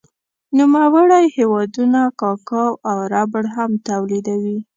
نوموړی 0.57 1.25
هېوادونه 1.37 1.99
کاکاو 2.21 2.73
او 2.89 2.97
ربړ 3.13 3.43
هم 3.55 3.71
تولیدوي. 3.87 4.57